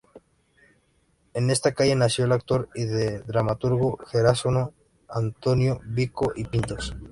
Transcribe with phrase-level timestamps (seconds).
[1.35, 4.73] En esta calle nació el actor y dramaturgo jerezano
[5.07, 6.95] Antonio Vico y Pintos.